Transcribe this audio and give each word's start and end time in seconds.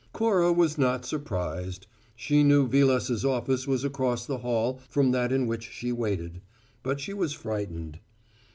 Cora 0.13 0.51
was 0.51 0.79
not 0.79 1.05
surprised 1.05 1.85
she 2.15 2.43
knew 2.43 2.67
Vilas's 2.67 3.23
office 3.23 3.67
was 3.67 3.83
across 3.83 4.25
the 4.25 4.39
hall 4.39 4.81
from 4.89 5.11
that 5.11 5.31
in 5.31 5.45
which 5.45 5.69
she 5.69 5.91
waited 5.91 6.41
but 6.81 6.99
she 6.99 7.13
was 7.13 7.33
frightened. 7.33 7.99